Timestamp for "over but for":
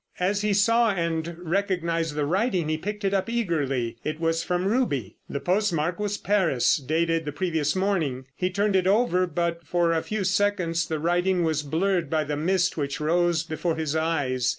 8.87-9.91